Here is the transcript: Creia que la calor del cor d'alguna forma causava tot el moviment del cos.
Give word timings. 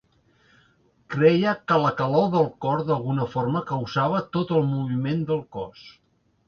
Creia 1.15 1.53
que 1.71 1.77
la 1.83 1.91
calor 2.01 2.25
del 2.37 2.49
cor 2.65 2.81
d'alguna 2.89 3.29
forma 3.37 3.65
causava 3.75 4.27
tot 4.39 4.59
el 4.61 4.69
moviment 4.75 5.27
del 5.33 5.47
cos. 5.59 5.89